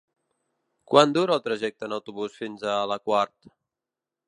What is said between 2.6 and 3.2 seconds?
a la